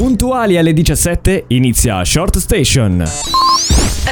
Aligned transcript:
Puntuali 0.00 0.56
alle 0.56 0.72
17 0.72 1.44
inizia 1.48 2.02
Short 2.06 2.38
Station. 2.38 3.04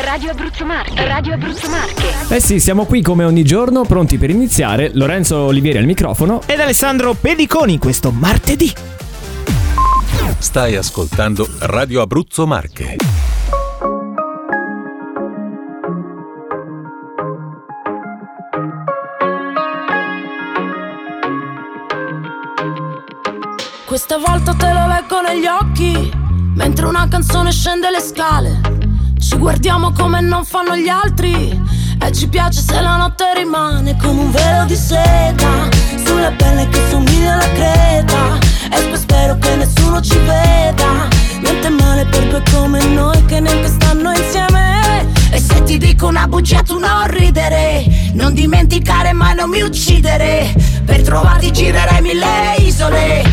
Radio 0.04 0.30
Abruzzo 0.32 0.66
Marche, 0.66 1.06
Radio 1.06 1.32
Abruzzo 1.32 1.70
Marche. 1.70 2.34
Eh 2.34 2.40
sì, 2.40 2.60
siamo 2.60 2.84
qui 2.84 3.00
come 3.00 3.24
ogni 3.24 3.42
giorno, 3.42 3.86
pronti 3.86 4.18
per 4.18 4.28
iniziare. 4.28 4.90
Lorenzo 4.92 5.38
Olivieri 5.38 5.78
al 5.78 5.86
microfono. 5.86 6.42
Ed 6.44 6.60
Alessandro 6.60 7.14
Pediconi 7.14 7.78
questo 7.78 8.10
martedì. 8.10 8.70
Stai 10.36 10.76
ascoltando 10.76 11.48
Radio 11.60 12.02
Abruzzo 12.02 12.46
Marche. 12.46 13.27
Questa 23.98 24.18
volta 24.18 24.54
te 24.54 24.72
lo 24.72 24.86
leggo 24.86 25.20
negli 25.20 25.46
occhi, 25.46 26.12
mentre 26.54 26.86
una 26.86 27.08
canzone 27.08 27.50
scende 27.50 27.90
le 27.90 27.98
scale. 27.98 28.60
Ci 29.18 29.36
guardiamo 29.36 29.90
come 29.90 30.20
non 30.20 30.44
fanno 30.44 30.76
gli 30.76 30.86
altri, 30.86 31.60
e 32.00 32.12
ci 32.12 32.28
piace 32.28 32.60
se 32.60 32.80
la 32.80 32.94
notte 32.94 33.24
rimane 33.34 33.96
come 34.00 34.20
un 34.20 34.30
velo 34.30 34.66
di 34.66 34.76
seta, 34.76 35.68
sulla 36.06 36.30
pelle 36.30 36.68
che 36.68 36.78
somiglia 36.88 37.32
alla 37.32 37.52
creta. 37.54 38.38
E 38.70 38.82
poi 38.88 38.96
spero 38.96 39.36
che 39.38 39.56
nessuno 39.56 40.00
ci 40.00 40.16
veda, 40.18 41.08
niente 41.40 41.68
male 41.68 42.04
per 42.04 42.28
due 42.28 42.42
come 42.52 42.80
noi 42.84 43.24
che 43.24 43.40
neanche 43.40 43.66
stanno 43.66 44.12
insieme. 44.12 45.10
E 45.32 45.40
se 45.40 45.60
ti 45.64 45.76
dico 45.76 46.06
una 46.06 46.28
bugia 46.28 46.62
tu 46.62 46.78
non 46.78 47.06
ridere 47.08 47.84
Non 48.14 48.32
dimenticare 48.32 49.12
mai 49.12 49.34
non 49.34 49.50
mi 49.50 49.60
uccidere 49.60 50.54
Per 50.86 51.02
trovarti 51.02 51.52
girerei 51.52 52.00
mille 52.00 52.54
isole 52.60 53.27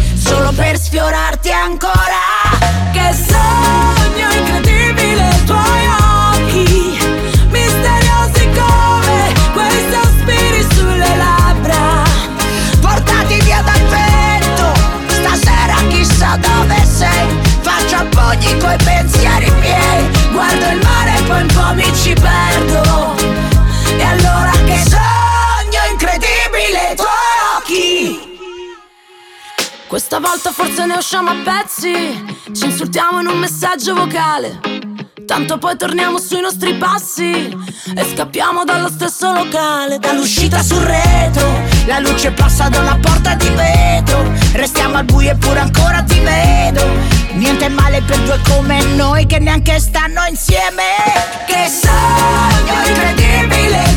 questa 29.95 30.19
volta 30.19 30.51
forse 30.51 30.85
ne 30.85 30.95
usciamo 30.95 31.29
a 31.29 31.35
pezzi, 31.41 32.51
ci 32.51 32.65
insultiamo 32.65 33.21
in 33.21 33.27
un 33.27 33.37
messaggio 33.37 33.95
vocale. 33.95 34.59
Tanto 35.25 35.57
poi 35.57 35.77
torniamo 35.77 36.19
sui 36.19 36.41
nostri 36.41 36.73
passi 36.73 37.31
e 37.95 38.05
scappiamo 38.13 38.65
dallo 38.65 38.89
stesso 38.89 39.31
locale. 39.31 39.97
Dall'uscita 39.97 40.61
sul 40.61 40.81
retro, 40.81 41.49
la 41.85 41.99
luce 41.99 42.31
passa 42.31 42.67
da 42.67 42.79
una 42.79 42.97
porta 42.99 43.35
di 43.35 43.47
vetro. 43.47 44.33
Restiamo 44.51 44.97
al 44.97 45.05
buio 45.05 45.31
eppure 45.31 45.59
ancora 45.59 46.03
ti 46.03 46.19
vedo. 46.19 46.85
Niente 47.35 47.69
male 47.69 48.01
per 48.01 48.19
due 48.19 48.41
come 48.49 48.83
noi 48.95 49.25
che 49.25 49.39
neanche 49.39 49.79
stanno 49.79 50.25
insieme. 50.27 50.83
Che 51.47 51.69
sogno 51.69 52.85
incredibile 52.85 53.91
i 53.91 53.95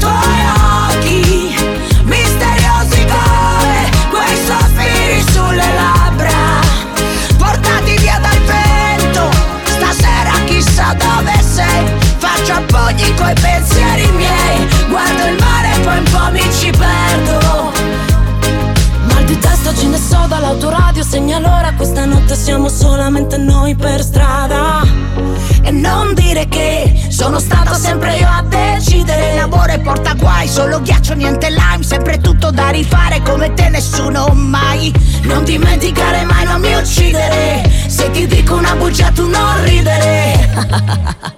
niente 31.19 31.51
lime 31.51 31.83
Sempre 31.83 32.19
tutto 32.19 32.51
da 32.51 32.71
rifare 32.71 33.21
come 33.23 33.53
te 33.53 33.69
nessuno 33.69 34.29
mai. 34.33 34.93
Non 35.23 35.45
dimenticare 35.45 36.25
mai, 36.25 36.45
non 36.45 36.61
mi 36.61 36.75
uccidere. 36.75 37.71
Se 37.87 38.11
ti 38.11 38.27
dico 38.27 38.55
una 38.55 38.75
bugia 38.77 39.11
tu 39.11 39.29
non 39.29 39.65
ridere 39.65 41.37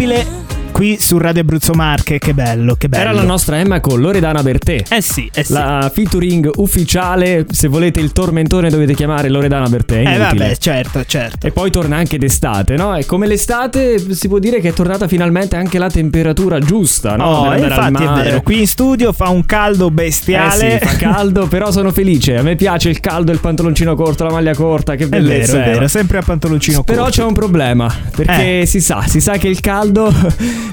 sogno 0.00 0.06
incredibile 0.06 0.39
qui 0.80 0.96
su 0.98 1.18
Radio 1.18 1.42
Abruzzo 1.42 1.74
Marche, 1.74 2.18
che 2.18 2.32
bello, 2.32 2.74
che 2.74 2.88
bello. 2.88 3.02
Era 3.02 3.12
la 3.12 3.22
nostra 3.22 3.58
Emma 3.58 3.80
con 3.80 4.00
Loredana 4.00 4.42
Bertè. 4.42 4.84
Eh 4.88 5.02
sì, 5.02 5.30
eh 5.30 5.44
sì. 5.44 5.52
La 5.52 5.90
featuring 5.92 6.50
ufficiale, 6.56 7.44
se 7.50 7.68
volete 7.68 8.00
il 8.00 8.12
tormentone 8.12 8.70
dovete 8.70 8.94
chiamare 8.94 9.28
Loredana 9.28 9.68
Bertè. 9.68 10.02
eh 10.06 10.16
vabbè, 10.16 10.56
certo, 10.56 11.04
certo. 11.04 11.46
E 11.46 11.50
poi 11.50 11.70
torna 11.70 11.96
anche 11.98 12.16
d'estate, 12.16 12.76
no? 12.76 12.96
E 12.96 13.04
come 13.04 13.26
l'estate 13.26 14.14
si 14.14 14.26
può 14.26 14.38
dire 14.38 14.58
che 14.60 14.70
è 14.70 14.72
tornata 14.72 15.06
finalmente 15.06 15.54
anche 15.54 15.76
la 15.76 15.90
temperatura 15.90 16.58
giusta, 16.60 17.14
no? 17.14 17.26
Oh, 17.26 17.54
infatti 17.54 18.02
è 18.02 18.08
vero, 18.08 18.40
qui 18.40 18.60
in 18.60 18.66
studio 18.66 19.12
fa 19.12 19.28
un 19.28 19.44
caldo 19.44 19.88
Eh 19.88 19.90
bestiale. 19.90 20.78
sì, 20.80 20.86
fa 20.86 20.96
caldo, 20.96 21.46
però 21.46 21.70
sono 21.70 21.90
felice. 21.92 22.38
A 22.38 22.42
me 22.42 22.56
piace 22.56 22.88
il 22.88 23.00
caldo, 23.00 23.32
il 23.32 23.40
pantaloncino 23.40 23.94
corto, 23.94 24.24
la 24.24 24.30
maglia 24.30 24.54
corta, 24.54 24.94
che 24.94 25.04
È 25.04 25.08
bellezza. 25.08 25.52
vero, 25.58 25.64
è 25.64 25.68
eh. 25.68 25.72
vero, 25.74 25.88
sempre 25.88 26.16
a 26.16 26.22
pantaloncino 26.22 26.82
Però 26.84 27.02
corto. 27.02 27.20
c'è 27.20 27.24
un 27.26 27.34
problema, 27.34 27.94
perché 28.16 28.60
Eh. 28.62 28.66
si 28.66 28.80
sa, 28.80 29.02
si 29.06 29.20
sa 29.20 29.36
che 29.36 29.48
il 29.48 29.60
caldo 29.60 30.10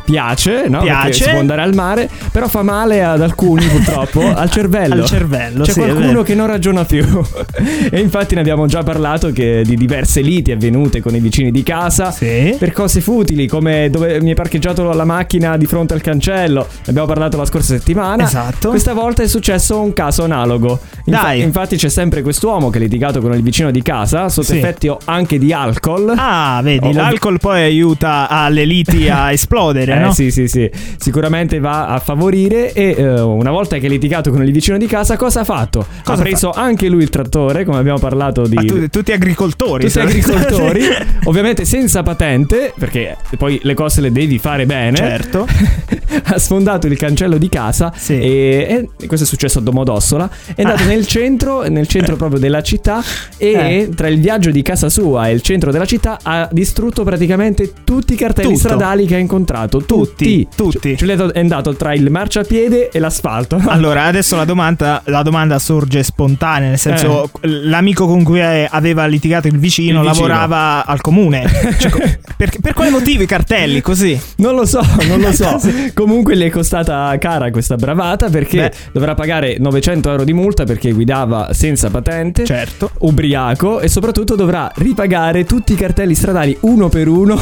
piace, 0.03 0.63
no? 0.67 0.79
Perché 0.79 0.85
Piace. 0.85 1.23
si 1.23 1.29
può 1.29 1.39
andare 1.39 1.61
al 1.61 1.73
mare, 1.73 2.09
però 2.31 2.47
fa 2.47 2.63
male 2.63 3.03
ad 3.03 3.21
alcuni 3.21 3.65
purtroppo, 3.65 4.21
al 4.33 4.49
cervello. 4.49 4.95
Al 4.95 5.05
cervello, 5.05 5.63
C'è 5.63 5.71
sì, 5.71 5.79
qualcuno 5.79 6.23
che 6.23 6.35
non 6.35 6.47
ragiona 6.47 6.85
più. 6.85 7.05
e 7.91 7.99
infatti 7.99 8.35
ne 8.35 8.41
abbiamo 8.41 8.65
già 8.67 8.83
parlato 8.83 9.31
che 9.31 9.61
di 9.65 9.75
diverse 9.75 10.21
liti 10.21 10.51
avvenute 10.51 11.01
con 11.01 11.15
i 11.15 11.19
vicini 11.19 11.51
di 11.51 11.63
casa. 11.63 12.11
Sì. 12.11 12.55
Per 12.57 12.71
cose 12.71 13.01
futili, 13.01 13.47
come 13.47 13.89
dove 13.89 14.21
mi 14.21 14.31
è 14.31 14.33
parcheggiato 14.33 14.91
la 14.93 15.05
macchina 15.05 15.57
di 15.57 15.65
fronte 15.65 15.93
al 15.93 16.01
cancello. 16.01 16.67
Ne 16.69 16.83
abbiamo 16.87 17.07
parlato 17.07 17.37
la 17.37 17.45
scorsa 17.45 17.73
settimana. 17.77 18.23
Esatto. 18.23 18.69
Questa 18.69 18.93
volta 18.93 19.23
è 19.23 19.27
successo 19.27 19.81
un 19.81 19.93
caso 19.93 20.23
analogo. 20.23 20.79
Infa- 21.05 21.21
Dai. 21.21 21.41
Infatti 21.41 21.75
c'è 21.77 21.89
sempre 21.89 22.21
quest'uomo 22.21 22.69
che 22.69 22.77
ha 22.77 22.81
litigato 22.81 23.19
con 23.21 23.33
il 23.33 23.41
vicino 23.41 23.71
di 23.71 23.81
casa, 23.81 24.29
sotto 24.29 24.47
Sì. 24.47 24.57
effetti 24.57 24.91
anche 25.05 25.37
di 25.37 25.53
alcol. 25.53 26.13
Ah, 26.15 26.59
vedi, 26.63 26.87
Oh, 26.87 26.91
l'alcol 26.91 27.39
poi 27.39 27.61
aiuta 27.63 28.27
alle 28.29 28.65
liti 28.65 29.09
a 29.09 29.31
esplodere, 29.31 29.86
Eh 29.91 29.99
no? 29.99 30.11
sì, 30.11 30.31
sì, 30.31 30.47
sì. 30.47 30.69
Sicuramente 30.97 31.59
va 31.59 31.87
a 31.87 31.99
favorire. 31.99 32.73
E 32.73 32.95
eh, 32.97 33.19
una 33.21 33.51
volta 33.51 33.77
che 33.77 33.85
ha 33.87 33.89
litigato 33.89 34.31
con 34.31 34.43
il 34.43 34.51
vicino 34.51 34.77
di 34.77 34.85
casa, 34.87 35.15
cosa 35.17 35.41
ha 35.41 35.43
fatto? 35.43 35.85
Cosa 36.03 36.19
ha 36.19 36.23
preso 36.23 36.51
anche 36.51 36.87
lui 36.89 37.03
il 37.03 37.09
trattore, 37.09 37.63
come 37.65 37.77
abbiamo 37.77 37.99
parlato 37.99 38.47
di. 38.47 38.55
Ma 38.55 38.63
tu- 38.63 38.87
tutti 38.89 39.11
agricoltori. 39.11 39.85
tutti 39.85 39.99
agricoltori, 39.99 40.81
ovviamente 41.25 41.65
senza 41.65 42.03
patente, 42.03 42.73
perché 42.77 43.17
poi 43.37 43.59
le 43.63 43.73
cose 43.73 44.01
le 44.01 44.11
devi 44.11 44.37
fare 44.39 44.65
bene. 44.65 44.95
Certo. 44.97 45.45
ha 46.23 46.37
sfondato 46.39 46.87
il 46.87 46.97
cancello 46.97 47.37
di 47.37 47.49
casa 47.49 47.91
Sì. 47.95 48.13
e, 48.19 48.89
e 48.99 49.05
questo 49.07 49.25
è 49.25 49.29
successo 49.29 49.59
a 49.59 49.61
Domodossola. 49.61 50.29
È 50.55 50.61
andato 50.61 50.83
Ah. 50.83 50.85
nel 50.87 51.05
centro, 51.07 51.67
nel 51.67 51.87
centro 51.87 52.15
proprio 52.17 52.39
della 52.39 52.61
città 52.61 53.01
e 53.37 53.47
Eh. 53.51 53.89
tra 53.95 54.07
il 54.07 54.19
viaggio 54.19 54.51
di 54.51 54.61
casa 54.61 54.89
sua 54.89 55.27
e 55.29 55.33
il 55.33 55.41
centro 55.41 55.71
della 55.71 55.85
città 55.85 56.19
ha 56.21 56.47
distrutto 56.51 57.03
praticamente 57.03 57.71
tutti 57.83 58.13
i 58.13 58.15
cartelli 58.15 58.49
Tutto. 58.53 58.59
stradali 58.59 59.05
che 59.05 59.15
ha 59.15 59.19
incontrato. 59.19 59.76
Dato 59.77 59.85
tutti. 59.85 60.47
Tutti. 60.55 60.97
Ce 60.97 61.05
li 61.05 61.11
è 61.13 61.43
dato 61.45 61.75
tra 61.75 61.93
il 61.93 62.09
marciapiede 62.09 62.89
e 62.89 62.99
l'asfalto. 62.99 63.61
Allora, 63.77 64.03
adesso 64.03 64.35
la 64.35 64.45
domanda, 64.45 65.01
la 65.05 65.21
domanda 65.21 65.59
sorge 65.59 66.01
spontanea, 66.01 66.69
nel 66.69 66.79
senso, 66.79 67.29
l'amico 67.41 68.07
con 68.07 68.23
cui 68.23 68.39
eh, 68.39 68.67
aveva 68.69 69.05
litigato 69.05 69.47
il 69.47 69.59
vicino, 69.59 70.01
Il 70.01 70.07
vicino. 70.07 70.27
lavorava 70.27 70.85
al 70.85 71.01
comune. 71.01 71.45
Cioè, 71.77 72.19
per, 72.35 72.51
per 72.59 72.73
quale 72.73 72.89
motivo 72.89 73.23
i 73.23 73.25
cartelli 73.27 73.81
così? 73.81 74.19
Non 74.37 74.55
lo 74.55 74.65
so, 74.65 74.81
non 75.07 75.19
lo 75.19 75.31
so. 75.31 75.59
Comunque 75.93 76.33
le 76.35 76.47
è 76.47 76.49
costata 76.49 77.15
cara 77.19 77.51
questa 77.51 77.75
bravata 77.75 78.29
perché 78.29 78.69
Beh. 78.69 78.71
dovrà 78.93 79.13
pagare 79.13 79.57
900 79.59 80.09
euro 80.09 80.23
di 80.23 80.33
multa 80.33 80.63
perché 80.63 80.91
guidava 80.91 81.49
senza 81.53 81.89
patente. 81.89 82.45
Certo. 82.45 82.91
Ubriaco 82.99 83.79
e 83.79 83.89
soprattutto 83.89 84.35
dovrà 84.35 84.71
ripagare 84.75 85.43
tutti 85.43 85.73
i 85.73 85.75
cartelli 85.75 86.15
stradali 86.15 86.57
uno 86.61 86.89
per 86.89 87.07
uno 87.07 87.37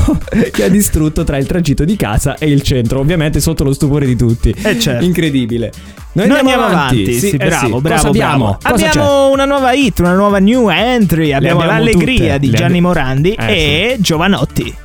che 0.51 0.63
ha 0.63 0.69
distrutto 0.69 1.23
tra 1.23 1.37
il 1.37 1.45
tragitto 1.45 1.85
di 1.85 1.95
casa 1.95 2.24
e 2.33 2.47
il 2.49 2.63
centro, 2.63 2.99
ovviamente 2.99 3.39
sotto 3.39 3.63
lo 3.63 3.71
stupore 3.73 4.05
di 4.07 4.15
tutti. 4.15 4.49
Eh, 4.49 4.79
certo. 4.79 5.05
Incredibile. 5.05 5.71
Noi, 6.13 6.27
Noi 6.27 6.39
andiamo 6.39 6.63
avanti, 6.65 7.13
Sì, 7.13 7.27
sì, 7.29 7.35
eh 7.35 7.45
bravo, 7.45 7.75
sì. 7.75 7.81
bravo, 7.81 7.95
Cosa 7.95 8.07
abbiamo? 8.07 8.57
bravo. 8.59 8.75
Cosa 8.75 8.87
abbiamo 8.87 9.29
una 9.31 9.45
nuova 9.45 9.73
hit, 9.73 9.99
una 9.99 10.13
nuova 10.13 10.39
new 10.39 10.69
entry. 10.69 11.31
Abbiamo 11.33 11.59
abbiamo 11.61 11.77
l'allegria 11.77 12.33
tutte. 12.35 12.39
di 12.39 12.49
Le 12.51 12.57
Gianni 12.57 12.81
Morandi 12.81 13.31
Eh, 13.33 13.45
e 13.53 13.95
Giovanotti. 13.99 14.75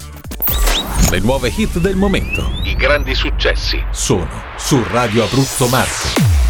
Le 1.10 1.18
nuove 1.20 1.52
hit 1.56 1.78
del 1.78 1.96
momento. 1.96 2.50
I 2.64 2.74
grandi 2.74 3.14
successi. 3.14 3.80
Sono 3.90 4.28
su 4.56 4.82
Radio 4.90 5.24
Abruzzo 5.24 5.66
Marche. 5.68 6.49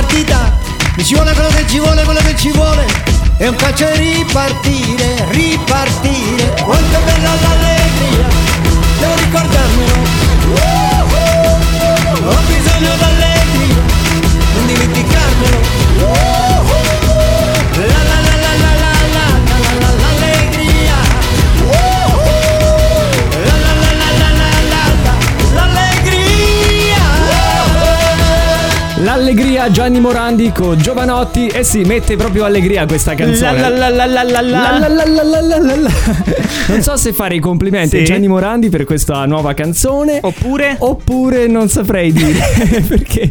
Partita. 0.00 0.56
Mi 0.96 1.04
ci 1.04 1.14
vuole 1.14 1.32
quello 1.32 1.48
che 1.48 1.66
ci 1.66 1.78
vuole, 1.78 2.04
quello 2.04 2.20
che 2.20 2.36
ci 2.36 2.50
vuole. 2.50 2.86
È 3.36 3.46
un 3.48 3.56
calcio 3.56 3.88
e 3.88 3.96
ripartire, 3.96 5.26
ripartire. 5.30 6.54
Quanto 6.62 6.96
è 6.96 7.02
bella 7.02 7.34
l'allegria. 7.42 8.28
Devo 8.98 9.14
ricordarmelo. 9.16 9.96
Ho 12.28 12.36
bisogno 12.46 12.96
d'allegria. 12.96 13.82
Non 14.54 14.66
dimenticarmelo 14.66 16.57
L'allegria 29.02 29.70
Gianni 29.70 30.00
Morandi 30.00 30.50
con 30.50 30.76
Giovanotti 30.76 31.46
e 31.46 31.62
si 31.62 31.82
mette 31.82 32.16
proprio 32.16 32.44
allegria 32.44 32.84
questa 32.84 33.14
canzone. 33.14 33.62
Non 36.66 36.82
so 36.82 36.96
se 36.96 37.12
fare 37.12 37.36
i 37.36 37.38
complimenti 37.38 37.98
a 37.98 38.02
Gianni 38.02 38.26
Morandi 38.26 38.70
per 38.70 38.82
questa 38.84 39.24
nuova 39.26 39.54
canzone. 39.54 40.18
Oppure? 40.20 40.74
Oppure 40.80 41.46
non 41.46 41.68
saprei 41.68 42.12
dire 42.12 42.40
perché 42.88 43.30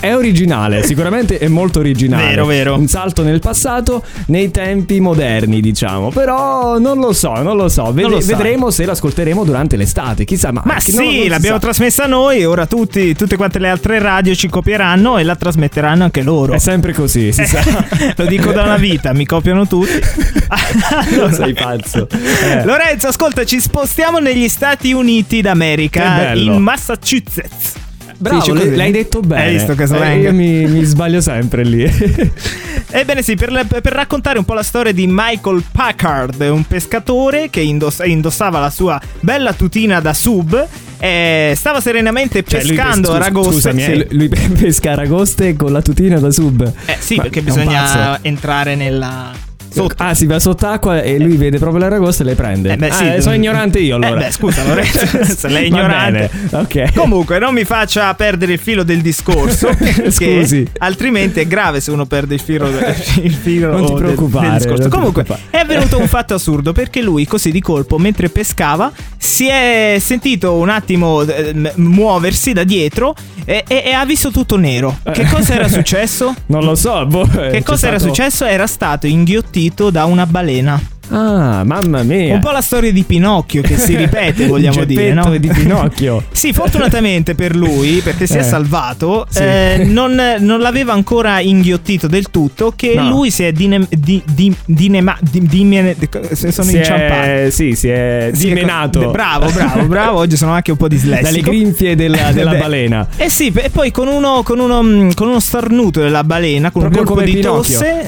è, 0.00 0.12
originale, 0.14 0.82
sicuramente 0.82 1.38
è 1.38 1.46
molto 1.46 1.78
originale. 1.78 2.26
Vero, 2.30 2.46
vero. 2.46 2.74
Un 2.76 2.88
salto 2.88 3.22
nel 3.22 3.38
passato 3.38 4.02
nei 4.26 4.50
tempi 4.50 4.98
moderni, 4.98 5.60
diciamo. 5.60 6.08
Però 6.10 6.78
non 6.78 6.98
lo 6.98 7.12
so, 7.12 7.34
non 7.42 7.56
lo 7.56 7.68
so. 7.68 7.92
Non 7.94 8.10
lo 8.10 8.18
vedremo 8.18 8.70
se 8.70 8.84
l'ascolteremo 8.86 9.44
durante 9.44 9.76
l'estate. 9.76 10.24
Chissà, 10.24 10.50
ma 10.50 10.62
Ma 10.64 10.80
sì, 10.80 10.96
non- 10.96 11.04
non 11.04 11.12
si 11.12 11.28
l'abbiamo 11.28 11.56
sa. 11.56 11.62
trasmessa 11.62 12.06
noi, 12.06 12.44
ora 12.44 12.66
tutti, 12.66 13.14
tutte 13.14 13.36
quante 13.36 13.60
le 13.60 13.68
altre 13.68 14.00
radio 14.00 14.34
ci 14.34 14.48
copieranno 14.48 14.78
e 15.18 15.24
la 15.24 15.36
trasmetteranno 15.36 16.04
anche 16.04 16.22
loro. 16.22 16.52
È 16.54 16.58
sempre 16.58 16.92
così, 16.92 17.32
si 17.32 17.44
sa. 17.46 17.60
Lo 18.16 18.24
dico 18.26 18.52
da 18.52 18.62
una 18.62 18.76
vita, 18.76 19.12
mi 19.12 19.26
copiano 19.26 19.66
tutti. 19.66 19.98
Allora- 20.48 21.32
Sei 21.32 21.52
pazzo. 21.54 22.08
Eh. 22.10 22.64
Lorenzo, 22.64 23.08
ascolta, 23.08 23.44
ci 23.44 23.60
spostiamo 23.60 24.18
negli 24.18 24.48
Stati 24.48 24.92
Uniti 24.92 25.40
d'America, 25.40 26.32
in 26.32 26.56
Massachusetts. 26.60 27.74
Bravo, 28.20 28.52
così. 28.52 28.76
l'hai 28.76 28.90
detto 28.92 29.20
bene. 29.20 29.42
Hai 29.44 29.52
visto 29.54 29.74
che 29.74 29.84
Eh, 29.84 29.86
slang? 29.86 30.22
io 30.22 30.32
mi, 30.34 30.66
mi 30.66 30.84
sbaglio 30.84 31.20
sempre 31.22 31.64
lì. 31.64 31.82
Ebbene 32.92 33.22
sì, 33.22 33.34
per, 33.36 33.66
per 33.66 33.92
raccontare 33.92 34.38
un 34.38 34.44
po' 34.44 34.52
la 34.52 34.62
storia 34.62 34.92
di 34.92 35.06
Michael 35.08 35.62
Packard, 35.72 36.40
un 36.40 36.64
pescatore 36.64 37.48
che 37.48 37.60
indoss- 37.60 38.02
indossava 38.04 38.58
la 38.58 38.68
sua 38.70 39.00
bella 39.20 39.52
tutina 39.54 40.00
da 40.00 40.12
sub, 40.12 40.66
eh, 40.98 41.54
stava 41.56 41.80
serenamente 41.80 42.42
Cioè, 42.42 42.60
pescando 42.60 43.08
pes- 43.12 43.20
aragoste. 43.20 43.52
Scusami, 43.52 43.82
Sì. 43.82 43.90
eh, 43.92 44.06
lui 44.10 44.28
pesca 44.28 44.90
aragoste 44.92 45.54
con 45.56 45.72
la 45.72 45.80
tutina 45.82 46.18
da 46.18 46.30
sub. 46.30 46.70
Eh, 46.86 46.96
sì, 46.98 47.14
Ma 47.16 47.22
perché 47.22 47.40
bisogna 47.42 48.18
entrare 48.22 48.74
nella... 48.74 49.32
Sotto. 49.72 49.94
Ah, 49.98 50.14
si 50.14 50.26
va 50.26 50.38
sott'acqua 50.40 51.00
e 51.02 51.18
lui 51.18 51.36
vede 51.36 51.58
proprio 51.58 51.80
l'aragosta 51.80 52.22
e 52.22 52.26
le 52.26 52.34
prende. 52.34 52.72
Eh, 52.72 52.76
beh, 52.76 52.90
sì. 52.90 53.04
Ah, 53.04 53.20
sono 53.20 53.34
ignorante 53.36 53.78
io 53.78 53.96
allora. 53.96 54.20
Eh, 54.20 54.24
beh, 54.26 54.30
scusa, 54.32 54.64
Lorenzo, 54.64 55.06
se 55.36 55.48
lei 55.48 55.64
è 55.64 55.66
ignorante. 55.66 56.30
bene, 56.50 56.62
Ok. 56.62 56.94
Comunque, 56.94 57.38
non 57.38 57.54
mi 57.54 57.64
faccia 57.64 58.12
perdere 58.14 58.54
il 58.54 58.58
filo 58.58 58.82
del 58.82 59.00
discorso. 59.00 59.68
Scusi. 60.10 60.66
Altrimenti 60.78 61.40
è 61.40 61.46
grave 61.46 61.80
se 61.80 61.90
uno 61.92 62.06
perde 62.06 62.34
il 62.34 62.40
filo, 62.40 62.68
il 63.22 63.32
filo 63.32 63.70
Non 63.70 63.86
ti 63.86 63.92
del- 63.92 64.02
preoccupare, 64.02 64.48
del 64.48 64.56
discorso. 64.56 64.82
non 64.82 64.90
ti 64.90 64.96
Comunque, 64.96 65.26
è 65.50 65.56
avvenuto 65.58 65.98
un 65.98 66.08
fatto 66.08 66.34
assurdo 66.34 66.72
perché 66.72 67.00
lui, 67.02 67.26
così 67.26 67.50
di 67.52 67.60
colpo, 67.60 67.96
mentre 67.98 68.28
pescava, 68.28 68.90
si 69.16 69.46
è 69.46 69.96
sentito 70.00 70.54
un 70.54 70.68
attimo 70.68 71.22
eh, 71.22 71.72
muoversi 71.76 72.52
da 72.52 72.64
dietro 72.64 73.14
e, 73.44 73.64
e- 73.68 73.82
e 73.86 73.92
ha 73.92 74.04
visto 74.04 74.30
tutto 74.30 74.56
nero. 74.56 74.98
Che 75.12 75.24
cosa 75.30 75.54
era 75.54 75.68
successo? 75.68 76.34
Non 76.46 76.64
lo 76.64 76.74
so. 76.74 77.06
boh, 77.06 77.22
eh, 77.40 77.50
Che 77.50 77.62
cosa 77.62 77.86
era 77.88 77.98
stato- 77.98 78.14
successo? 78.14 78.44
Era 78.44 78.66
stato 78.66 79.06
inghiottito 79.06 79.58
da 79.90 80.06
una 80.06 80.26
balena. 80.26 80.80
Ah, 81.10 81.62
mamma 81.64 82.02
mia. 82.02 82.34
Un 82.34 82.40
po' 82.40 82.50
la 82.50 82.60
storia 82.60 82.92
di 82.92 83.02
Pinocchio 83.02 83.62
che 83.62 83.76
si 83.76 83.96
ripete, 83.96 84.46
vogliamo 84.48 84.84
dire, 84.84 85.12
no? 85.12 85.22
geppetto 85.24 85.38
di 85.38 85.48
Pinocchio. 85.48 86.24
Sì, 86.40 86.52
fortunatamente 86.52 87.34
per 87.34 87.54
lui, 87.54 88.00
perché 88.02 88.26
si 88.26 88.34
è 88.36 88.40
Eh. 88.40 88.42
salvato, 88.44 89.26
Sì. 89.28 89.42
eh, 89.42 89.82
non, 89.86 90.18
non 90.38 90.60
l'aveva 90.60 90.92
ancora 90.94 91.40
inghiottito 91.40 92.06
del 92.06 92.30
tutto. 92.30 92.72
Che 92.74 92.94
No. 92.94 93.08
lui 93.10 93.30
si 93.30 93.42
è 93.44 93.52
dinem- 93.52 93.86
di, 93.90 94.22
di, 94.24 94.54
dinema- 94.64 95.18
di- 95.20 95.42
dimene- 95.46 95.96
se 96.32 96.50
sono 96.52 96.68
Si 96.68 96.76
inciampato. 96.76 97.20
è, 97.20 97.48
sì, 97.50 97.74
si 97.74 97.88
è 97.88 98.30
Sì, 98.32 98.46
dimenato. 98.46 99.02
ecco, 99.02 99.10
Bravo, 99.10 99.50
bravo, 99.50 99.84
bravo. 99.86 100.18
Oggi 100.18 100.36
sono 100.36 100.52
anche 100.52 100.70
un 100.70 100.76
po' 100.78 100.88
dislessico. 100.88 101.28
Dalle 101.28 101.40
grinfie 101.42 101.94
della, 101.96 102.32
della 102.32 102.54
balena. 102.58 103.06
Eh 103.16 103.28
sì, 103.28 103.52
e 103.54 103.68
poi 103.70 103.90
con 103.90 104.08
uno, 104.08 104.42
con 104.42 104.58
uno, 104.60 105.08
con 105.14 105.28
uno 105.28 105.40
starnuto 105.40 106.00
della 106.00 106.24
balena, 106.24 106.70
con 106.70 106.82
Proprio 106.82 107.02
un 107.02 107.06
colpo 107.08 107.22
di 107.22 107.32
Pinocchio. 107.34 107.78
tosse, 107.78 108.00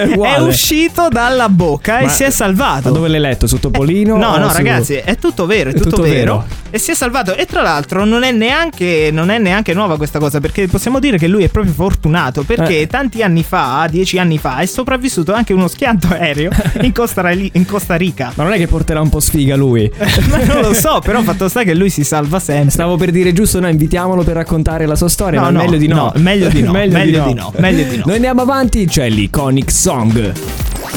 è 0.00 0.38
uscito 0.40 1.08
dalla 1.10 1.48
bocca 1.48 1.98
e 1.98 2.04
Ma- 2.04 2.08
si 2.10 2.22
è 2.22 2.30
salvato. 2.36 2.88
Ma 2.90 2.94
dove 2.94 3.08
l'hai 3.08 3.20
letto? 3.20 3.46
Su 3.46 3.58
Topolino? 3.58 4.16
No, 4.16 4.28
o 4.32 4.38
no, 4.38 4.48
su- 4.50 4.56
ragazzi, 4.56 4.94
è 4.94 5.16
tutto 5.16 5.46
vero, 5.46 5.70
è 5.70 5.72
tutto, 5.72 5.90
tutto 5.90 6.02
vero. 6.02 6.14
vero. 6.38 6.46
E 6.70 6.78
si 6.78 6.90
è 6.90 6.94
salvato. 6.94 7.34
E 7.34 7.46
tra 7.46 7.62
l'altro 7.62 8.04
non 8.04 8.22
è 8.22 8.30
neanche, 8.32 9.10
non 9.12 9.30
è 9.30 9.38
neanche 9.38 9.72
nuova 9.74 9.96
questa 9.96 10.18
cosa, 10.18 10.40
perché 10.40 10.66
possiamo 10.68 10.98
dire 10.98 11.16
che 11.18 11.28
lui 11.28 11.44
è 11.44 11.48
proprio 11.48 11.72
fortunato, 11.72 12.42
perché 12.42 12.80
Eh. 12.82 12.86
tanti 12.86 13.22
anni 13.22 13.42
fa, 13.42 13.86
dieci 13.90 14.18
anni 14.18 14.38
fa, 14.38 14.58
è 14.58 14.66
sopravvissuto 14.66 15.32
anche 15.32 15.52
uno 15.52 15.68
schianto 15.68 16.08
aereo 16.08 16.50
in 16.82 16.92
Costa, 16.92 17.30
in 17.30 17.64
Costa 17.66 17.94
Rica. 17.96 18.32
Ma 18.34 18.44
non 18.44 18.52
è 18.52 18.58
che 18.58 18.66
porterà 18.66 19.00
un 19.00 19.08
po' 19.08 19.20
sfiga 19.20 19.56
lui. 19.56 19.90
Ma 20.28 20.44
non 20.44 20.60
lo 20.60 20.74
so, 20.74 21.00
però 21.02 21.22
fatto 21.22 21.48
sta 21.48 21.62
che 21.62 21.74
lui 21.74 21.88
si 21.90 22.04
salva 22.04 22.38
sempre. 22.38 22.70
Stavo 22.70 22.96
per 22.96 23.10
dire 23.10 23.32
giusto, 23.32 23.58
no, 23.60 23.68
invitiamolo 23.68 24.22
per 24.22 24.34
raccontare 24.34 24.84
la 24.86 24.96
sua 24.96 25.08
storia, 25.08 25.40
No, 25.40 25.46
ma 25.46 25.50
no, 25.52 25.58
meglio 25.62 25.78
di 25.78 25.86
no. 25.88 25.96
no, 25.96 26.12
meglio 26.16 26.48
di 26.48 26.62
no, 26.62 26.72
meglio 26.72 26.98
di 27.24 27.34
no, 27.34 27.52
meglio 27.56 27.84
di 27.88 27.96
no. 27.96 28.02
Noi 28.06 28.14
andiamo 28.16 28.42
avanti, 28.42 28.84
c'è 28.86 29.08
l'Iconic 29.08 29.70
Song. 29.70 30.32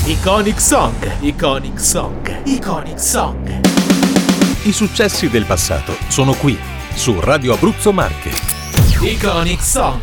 Iconic 0.05 0.59
Song, 0.59 0.93
Iconic 1.21 1.79
Song, 1.79 2.41
Iconic 2.45 2.99
Song. 2.99 3.61
I 4.63 4.71
successi 4.71 5.29
del 5.29 5.45
passato 5.45 5.95
sono 6.09 6.33
qui, 6.33 6.57
su 6.93 7.19
Radio 7.19 7.53
Abruzzo 7.53 7.91
Marche. 7.91 8.29
Iconic 9.01 9.61
Song. 9.61 10.01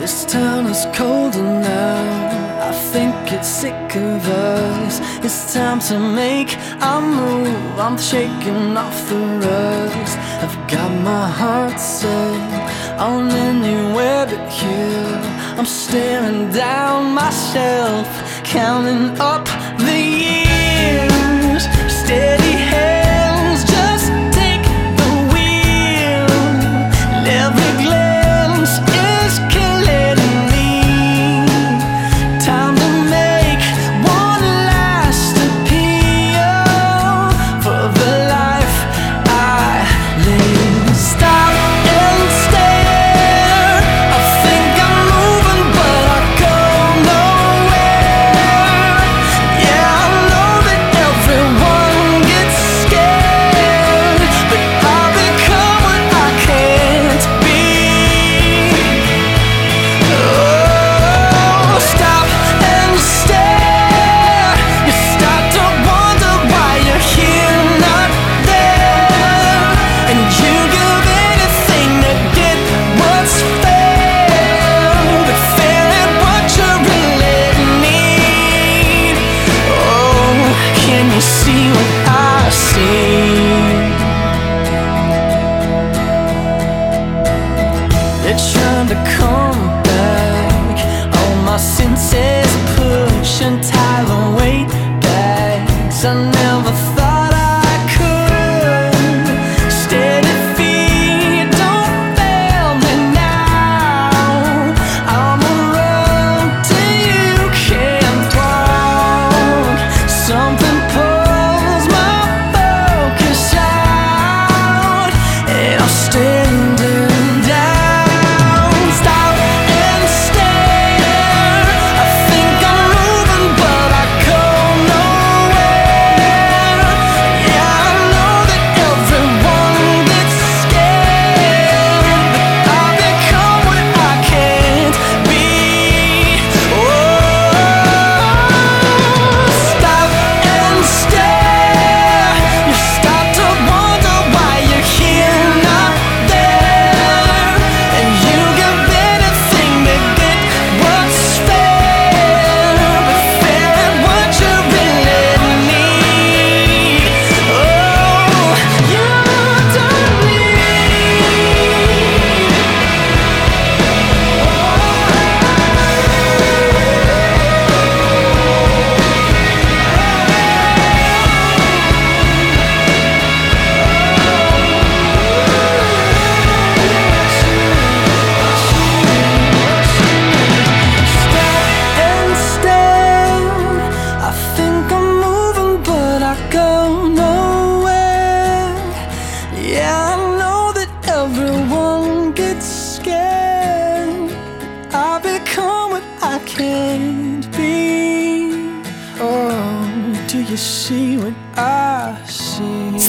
This 0.00 0.24
town 0.24 0.66
is 0.66 0.86
colder 0.92 1.42
now. 1.42 2.33
I 2.66 2.72
think 2.72 3.14
it's 3.30 3.46
sick 3.46 3.96
of 3.96 4.26
us. 4.26 4.98
It's 5.22 5.52
time 5.52 5.80
to 5.90 5.98
make 5.98 6.56
a 6.80 6.98
move. 6.98 7.78
I'm 7.78 7.98
shaking 7.98 8.74
off 8.74 8.96
the 9.10 9.20
rust. 9.44 10.16
I've 10.44 10.56
got 10.66 10.90
my 11.02 11.28
heart 11.28 11.78
set 11.78 12.98
on 12.98 13.30
anywhere 13.30 14.24
but 14.30 14.48
here. 14.48 15.20
I'm 15.58 15.66
staring 15.66 16.50
down 16.52 17.12
myself, 17.12 18.08
counting 18.44 19.20
up 19.20 19.44
the 19.88 20.00
years. 20.24 21.64
Steady 22.00 22.56
hands, 22.70 23.03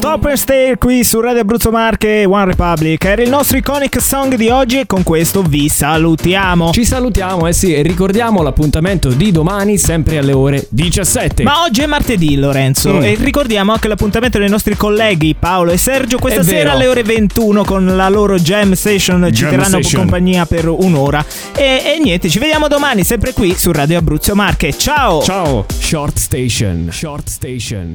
and 0.07 0.33
Stay 0.35 0.75
qui 0.77 1.03
su 1.03 1.19
Radio 1.19 1.41
Abruzzo 1.41 1.71
Marche 1.71 2.25
One 2.25 2.45
Republic. 2.45 3.03
Era 3.05 3.23
il 3.23 3.29
nostro 3.29 3.57
iconic 3.57 3.99
song 3.99 4.35
di 4.35 4.49
oggi 4.49 4.79
e 4.79 4.85
con 4.85 5.01
questo 5.03 5.41
vi 5.41 5.67
salutiamo. 5.67 6.71
Ci 6.71 6.85
salutiamo, 6.85 7.47
eh 7.47 7.53
sì, 7.53 7.73
e 7.73 7.81
ricordiamo 7.81 8.41
l'appuntamento 8.43 9.09
di 9.09 9.31
domani 9.31 9.77
sempre 9.79 10.19
alle 10.19 10.31
ore 10.33 10.67
17. 10.69 11.41
Ma 11.43 11.63
oggi 11.63 11.81
è 11.81 11.85
martedì, 11.87 12.35
Lorenzo, 12.37 12.93
Mm. 12.95 13.03
e 13.03 13.15
ricordiamo 13.19 13.71
anche 13.73 13.87
l'appuntamento 13.87 14.37
dei 14.37 14.47
nostri 14.49 14.75
colleghi 14.77 15.35
Paolo 15.37 15.71
e 15.71 15.77
Sergio 15.77 16.19
questa 16.19 16.41
È 16.41 16.43
sera 16.43 16.57
vero. 16.57 16.71
alle 16.71 16.87
ore 16.87 17.03
21 17.03 17.63
con 17.63 17.95
la 17.95 18.07
loro 18.09 18.37
Jam 18.37 18.73
Station. 18.73 19.23
Ci 19.25 19.31
Jam 19.41 19.49
terranno 19.49 19.81
Session. 19.81 20.01
compagnia 20.01 20.45
per 20.45 20.67
un'ora. 20.67 21.25
E, 21.55 21.81
e 21.95 21.99
niente, 22.01 22.29
ci 22.29 22.37
vediamo 22.39 22.67
domani 22.67 23.03
sempre 23.03 23.33
qui 23.33 23.55
su 23.55 23.71
Radio 23.71 23.97
Abruzzo 23.97 24.35
Marche. 24.35 24.77
Ciao! 24.77 25.21
Ciao, 25.23 25.65
Short 25.79 26.17
Station. 26.17 26.89
Short 26.91 27.27
Station. 27.27 27.93